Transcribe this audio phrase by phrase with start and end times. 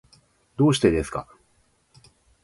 [0.57, 1.27] どうしてですか。